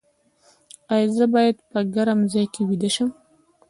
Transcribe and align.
ایا 0.93 1.07
زه 1.17 1.25
باید 1.33 1.57
په 1.71 1.79
ګرم 1.95 2.19
ځای 2.31 2.45
کې 2.53 2.61
ویده 2.69 2.89
شم؟ 2.95 3.09